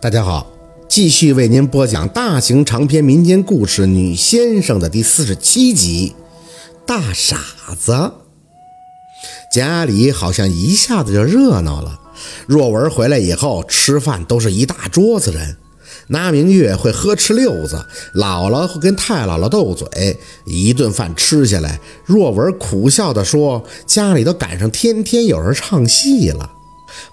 [0.00, 0.46] 大家好，
[0.88, 6.14] 继续为您播讲大型长篇民间故事《女先生》的第四十七集。
[6.86, 7.40] 大傻
[7.76, 8.12] 子，
[9.52, 11.98] 家里好像一下子就热闹了。
[12.46, 15.56] 若文回来以后，吃饭都是一大桌子人。
[16.06, 17.84] 那明月会呵斥六子，
[18.14, 20.16] 姥姥会跟太姥姥斗嘴。
[20.46, 26.52] 一顿饭吃下来，若文苦笑地说：“家里都赶上天天有人唱戏了。”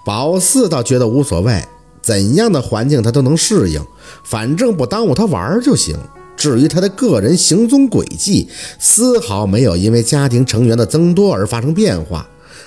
[0.06, 1.64] 宝四倒觉得无所谓。
[2.06, 3.84] 怎样的环境他都能适应，
[4.22, 5.96] 反正不耽误他玩就行。
[6.36, 12.24] 至于他的个人行踪轨迹，丝毫没有因为家庭成员的增多而发生变化。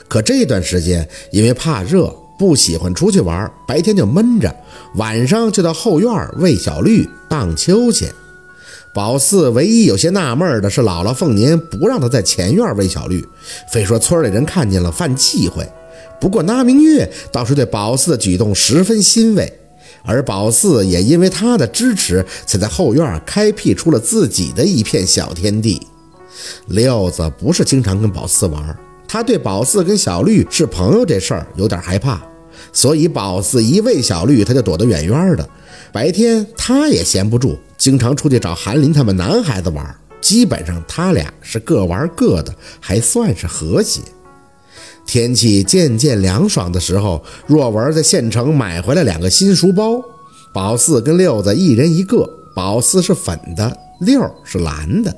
[0.10, 4.54] 可这段时间，因为怕热，不喜欢出去玩，白天就闷着，
[4.96, 8.12] 晚上就到后院喂小绿、荡秋千。
[8.94, 13.26] 宝四唯一有些纳闷的是，姥姥凤年不让他在前院喂小绿，
[13.72, 15.66] 非说村里人看见了犯忌讳。
[16.20, 19.52] 不过，那明月倒是对宝四的举动十分欣慰，
[20.04, 25.82] 而宝四也因为他的支持，才在后院开辟出了自己的一片小天地。
[26.68, 32.22] 六子不是经常跟宝四玩，他对宝四跟小绿是朋友这事儿有点害怕，
[32.74, 35.48] 所以宝四一喂小绿，他就躲得远远的。
[35.92, 44.02] 白天他也闲不住，经常出去找韩林他们男孩子玩，基本上他俩是各玩各的，还算是和谐。
[45.10, 50.00] 天气渐渐凉爽的时候，若文在县城买回来两个新书包，
[50.54, 52.30] 宝四跟六子一人一个。
[52.54, 55.12] 宝四是粉的，六是蓝的。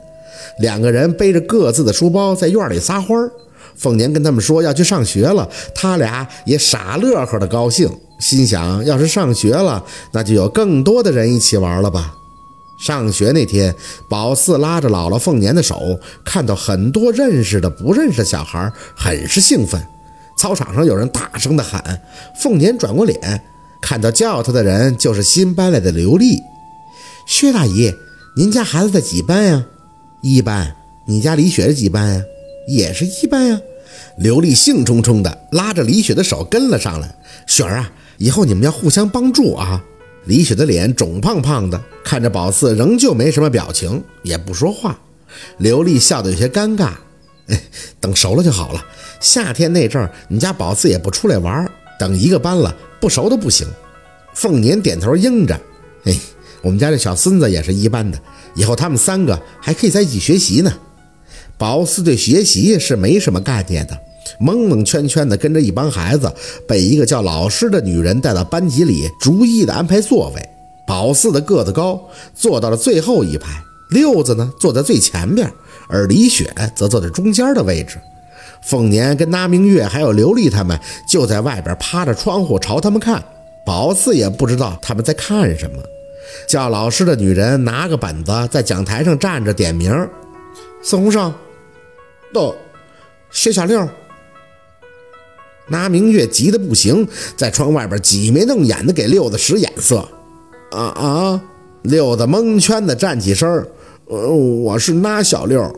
[0.59, 3.29] 两个人背着各自的书包在院里撒欢儿。
[3.75, 9.83] 凤年跟他们说要去上学了，他俩也傻乐呵的高兴，心想要是上学了，
[10.13, 12.15] 那就有更多的人一起玩了吧。
[12.81, 13.75] 上学那天，
[14.09, 19.79] 宝四拉着姥姥凤年的手，看到很多认识的、不认识的小孩，很是兴奋。
[20.35, 22.01] 操场上有人大声地喊，
[22.35, 23.43] 凤年转过脸，
[23.79, 26.41] 看到叫他的人就是新搬来的刘丽。
[27.27, 27.93] 薛大姨，
[28.35, 29.63] 您家孩子在几班呀？
[30.21, 30.75] 一班。
[31.05, 32.23] 你家李雪是几班呀？
[32.67, 33.61] 也是一班呀。
[34.17, 37.13] 刘丽兴冲冲地拉着李雪的手跟了上来。
[37.45, 39.83] 雪儿啊，以后你们要互相帮助啊。
[40.25, 44.99] 李雪的脸肿胖胖的，看着宝四仍旧没什么表情，也不说话。
[45.57, 46.91] 刘丽笑得有些尴尬。
[47.47, 47.61] 哎，
[47.99, 48.85] 等熟了就好了。
[49.19, 53.67] 夏天那阵儿，你家宝四也不出来玩，等一个班了，不熟都不行。
[54.33, 55.59] 凤年点头应着。
[56.03, 56.15] 哎，
[56.61, 58.19] 我们家这小孙子也是一班的，
[58.53, 60.71] 以后他们三个还可以在一起学习呢。
[61.57, 63.97] 宝四对学习是没什么概念的。
[64.39, 66.31] 蒙蒙圈圈的跟着一帮孩子，
[66.67, 70.49] 被一个叫老师的女人带到班级里，逐一的安排座位。
[70.85, 72.01] 宝四的个子高，
[72.33, 73.49] 坐到了最后一排；
[73.89, 75.51] 六子呢，坐在最前边，
[75.87, 77.97] 而李雪则坐在中间的位置。
[78.61, 83.23] 凤年跟那明月还有刘丽他们就在外边趴着窗户朝他们看。
[83.65, 85.77] 宝四也不知道他们在看什么。
[86.47, 89.91] 叫老师的女人拿个本子在讲台上站着点名：
[90.83, 91.33] 孙洪胜，
[92.33, 92.53] 到，
[93.29, 93.87] 薛小六。
[95.67, 97.07] 那明月急得不行，
[97.37, 100.07] 在窗外边挤眉弄眼的给六子使眼色。
[100.71, 101.41] 啊啊！
[101.83, 103.49] 六子蒙圈的站起身
[104.05, 105.73] 呃，我是那小六。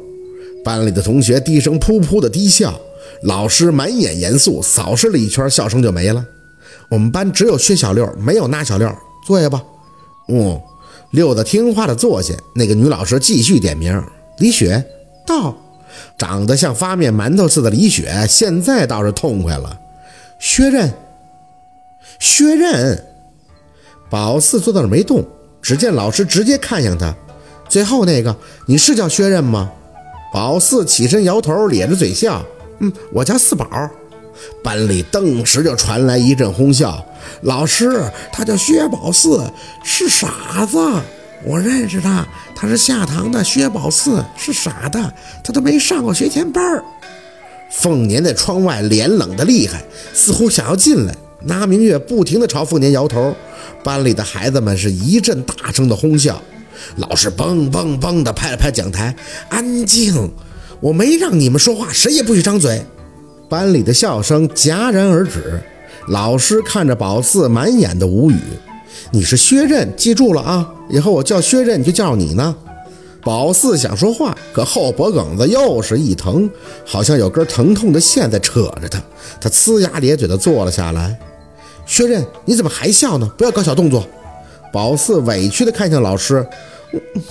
[0.64, 2.80] 班里的同学低声噗噗的低笑，
[3.24, 6.26] 老师满眼严肃，扫视了一圈，笑声就没了。
[6.90, 8.92] 我们班只有薛小六，没有那小六。
[9.26, 9.64] 坐下吧。
[10.28, 10.60] 嗯，
[11.12, 12.34] 六子听话的坐下。
[12.56, 14.02] 那个女老师继续点名：
[14.40, 14.84] 李雪
[15.26, 15.58] 到。
[16.18, 19.80] 长得像发面馒头似的李雪，现在倒是痛快了。
[20.40, 20.94] 薛刃，
[22.20, 23.06] 薛刃，
[24.10, 25.24] 宝四坐在那儿没动。
[25.62, 27.16] 只见老师直接看向他，
[27.70, 28.36] 最后那个，
[28.68, 29.72] 你是叫薛刃吗？
[30.34, 32.44] 宝四起身摇头，咧着嘴笑，
[32.80, 33.66] 嗯，我叫四宝。
[34.62, 37.02] 班里顿时就传来一阵哄笑。
[37.44, 39.50] 老师，他叫薛宝四，
[39.86, 40.78] 是傻子，
[41.46, 46.84] 我认识他，他是下堂的薛宝四，是傻的，他都没上过学前班儿。
[47.70, 49.84] 凤年在窗外脸冷得厉害，
[50.14, 51.16] 似乎想要进来。
[51.46, 53.36] 那明月不停地朝凤年摇头。
[53.84, 56.42] 班里的孩子们是一阵大声的哄笑。
[56.96, 59.14] 老师嘣嘣嘣地拍了拍讲台
[59.50, 60.32] ：“安静！
[60.80, 62.86] 我没让你们说话，谁也不许张嘴。”
[63.50, 65.62] 班里的笑声戛然而止。
[66.08, 68.38] 老师看着宝四，满眼的无语
[69.12, 70.74] ：“你是薛刃，记住了啊！
[70.90, 72.56] 以后我叫薛刃，就叫你呢。”
[73.24, 76.50] 宝四想说话，可后脖梗子又是一疼，
[76.86, 79.02] 好像有根疼痛的线在扯着他。
[79.40, 81.18] 他呲牙咧嘴地坐了下来。
[81.86, 83.30] 薛刃，你怎么还笑呢？
[83.38, 84.06] 不要搞小动作。
[84.74, 86.46] 宝四委屈地看向老师：“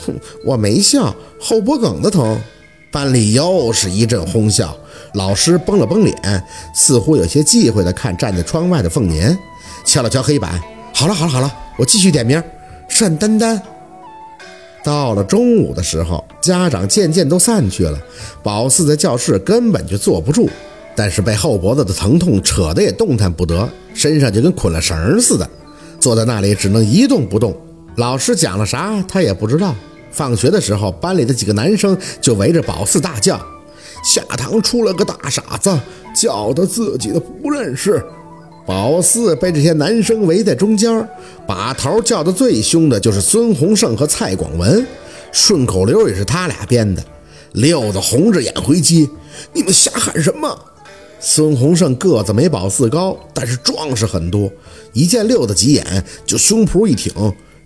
[0.47, 2.41] 我没笑，后脖梗子疼。”
[2.91, 4.77] 班里又是一阵哄笑。
[5.15, 6.45] 老师绷了绷脸，
[6.75, 9.37] 似乎有些忌讳地看站在窗外的凤年，
[9.85, 10.59] 敲了敲黑板
[10.95, 12.43] ：“好了好了好了，我继续点名，
[13.01, 13.61] 单丹丹。
[14.85, 17.99] 到了中午的时候，家长渐渐都散去了，
[18.43, 20.49] 宝四在教室根本就坐不住，
[20.95, 25.49] 但是被后脖子的疼痛扯得也动弹不得，身上就跟捆了绳似的，
[25.99, 27.57] 坐在那里只能一动不动。
[27.97, 29.75] 老师讲了啥，他也不知道。
[30.11, 33.41] 放学的时候，班里的几个男生就围着宝四大叫
[34.05, 35.79] ：“下堂出了个大傻子，
[36.15, 38.05] 叫的自己都不认识。”
[38.65, 41.09] 宝四被这些男生围在中间，
[41.47, 44.87] 把头叫的最凶的就是孙洪胜和蔡广文，
[45.33, 47.05] 顺口溜也是他俩编的。
[47.53, 49.11] 六子红着眼回击
[49.53, 50.59] ：“你们瞎喊什么？”
[51.19, 54.51] 孙洪胜个子没宝四高，但是壮实很多，
[54.93, 57.13] 一见六子急眼就胸脯一挺：“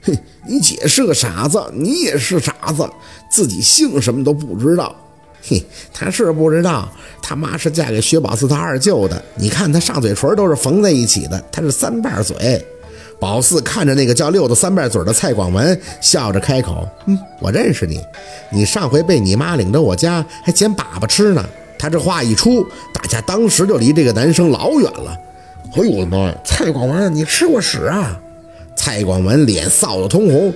[0.02, 2.88] 嘿，你姐是个傻子，你也是傻子，
[3.30, 4.96] 自己姓什么都不知道。”
[5.48, 5.62] 嘿，
[5.92, 6.90] 他是不知道，
[7.22, 9.22] 他妈是嫁给薛宝四他二舅的。
[9.34, 12.64] 你看他上嘴唇都是缝在一起的，他是三瓣嘴。
[13.18, 17.98] 宝四看着那个叫六的三瓣嘴的蔡广文，笑着开口：“嗯，我认识你，
[18.50, 21.44] 你上回被你妈领着我家，还捡粑粑吃呢。”
[21.78, 25.16] 他这话一出，大家当时就离这个男生老远了。
[25.74, 28.18] 哎呦我的妈呀，蔡广文，你吃过屎啊？
[28.76, 30.54] 蔡广文脸臊得通红，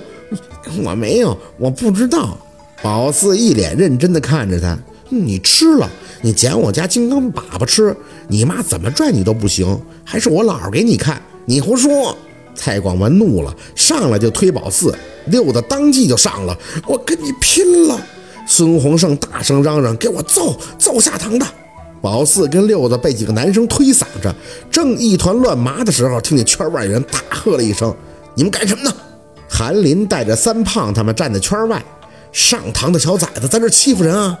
[0.83, 2.37] 我没有，我不知道。
[2.81, 4.77] 宝四一脸认真地看着他，
[5.09, 5.89] 你吃了，
[6.21, 7.95] 你捡我家金刚粑粑吃，
[8.27, 12.15] 你妈怎么拽你都不行，还是我姥给你看，你胡说！
[12.53, 14.93] 蔡广文怒了，上来就推宝四，
[15.27, 17.99] 六子当即就上了，我跟你拼了！
[18.45, 21.45] 孙洪胜大声嚷嚷，给我揍，揍下堂的！
[22.01, 24.35] 宝四跟六子被几个男生推搡着，
[24.69, 27.95] 正一团乱麻的时候，听见圈外人大喝了一声
[28.35, 28.93] ：“你们干什么呢？”
[29.49, 31.83] 韩林带着三胖他们站在圈外。
[32.31, 34.37] 上堂的小崽子在这欺负人啊！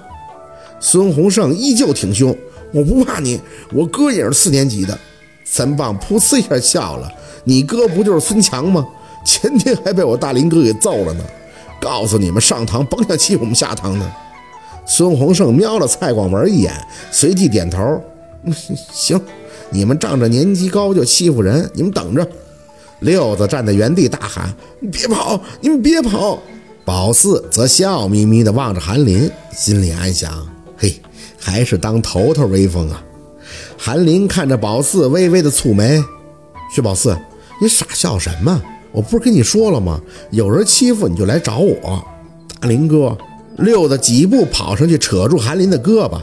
[0.81, 2.35] 孙洪胜依旧挺凶，
[2.73, 3.39] 我不怕你，
[3.71, 4.99] 我哥也是四年级的。
[5.45, 7.09] 三棒噗呲一下笑了，
[7.43, 8.85] 你哥不就是孙强吗？
[9.23, 11.23] 前天还被我大林哥给揍了呢。
[11.79, 14.11] 告诉你们，上堂甭想欺负我们下堂的。
[14.85, 16.73] 孙洪胜瞄了蔡广文一眼，
[17.11, 18.01] 随即点头，
[18.91, 19.19] 行，
[19.69, 22.27] 你们仗着年级高就欺负人，你们等着。
[22.99, 24.53] 六子站在原地大喊
[24.91, 26.39] ：“别跑，你们别跑！”
[26.85, 30.47] 宝四则笑眯眯地望着韩林，心里暗想
[30.81, 30.99] ：“嘿，
[31.37, 33.03] 还是当头头威风啊！”
[33.77, 36.03] 韩林看着宝四，微微的蹙眉
[36.73, 37.15] ：“薛宝四，
[37.61, 38.59] 你傻笑什么？
[38.91, 40.01] 我不是跟你说了吗？
[40.31, 42.03] 有人欺负你就来找我。”
[42.59, 43.15] 大林哥，
[43.57, 46.19] 溜达几步跑上去，扯住韩林的胳膊：“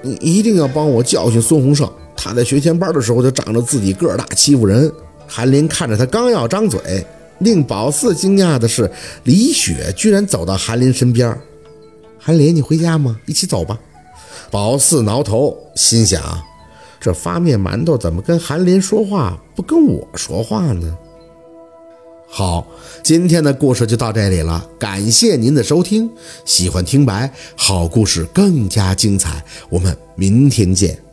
[0.00, 4.90] 你一定要帮我教训孙洪胜，他在学前班的时候就仗着自己个儿大欺负人。”
[5.28, 6.80] 韩林看着他，刚要张嘴。
[7.40, 8.90] 令宝四惊讶的是，
[9.22, 11.38] 李雪居然走到韩林身边。
[12.18, 13.16] 韩林，你回家吗？
[13.26, 13.78] 一起走吧。
[14.50, 16.42] 宝四挠头，心想：
[16.98, 20.96] 这发面馒头怎么跟韩林说话，不跟我说话呢？
[22.30, 22.66] 好，
[23.02, 26.10] 今天的故事就到这里了，感谢您的收听。
[26.44, 31.07] 喜欢听白，好故事更加精彩，我们明天见。